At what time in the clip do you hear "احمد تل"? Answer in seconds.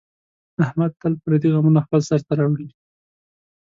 0.63-1.13